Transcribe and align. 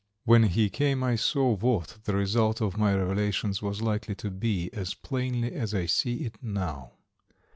When 0.25 0.41
he 0.45 0.71
came 0.71 1.03
I 1.03 1.15
saw 1.15 1.51
what 1.55 1.99
the 2.05 2.15
result 2.15 2.59
of 2.59 2.75
my 2.75 2.95
revelations 2.95 3.61
was 3.61 3.83
likely 3.83 4.15
to 4.15 4.31
be 4.31 4.71
as 4.73 4.95
plainly 4.95 5.53
as 5.53 5.75
I 5.75 5.85
see 5.85 6.25
it 6.25 6.41
now. 6.41 6.93